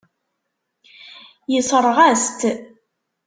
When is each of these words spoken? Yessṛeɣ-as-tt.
Yessṛeɣ-as-tt. 1.53 2.41